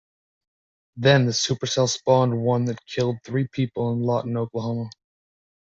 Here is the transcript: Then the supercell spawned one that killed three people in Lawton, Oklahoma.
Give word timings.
Then 0.95 1.27
the 1.27 1.31
supercell 1.31 1.87
spawned 1.87 2.41
one 2.41 2.65
that 2.65 2.83
killed 2.87 3.17
three 3.23 3.47
people 3.47 3.93
in 3.93 4.01
Lawton, 4.01 4.35
Oklahoma. 4.35 4.89